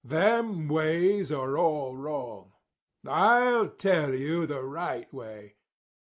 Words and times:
Them 0.03 0.67
ways 0.67 1.31
are 1.31 1.59
all 1.59 1.95
wrong. 1.95 2.53
"I'll 3.05 3.69
tell 3.69 4.15
you 4.15 4.47
the 4.47 4.63
right 4.63 5.13
way. 5.13 5.57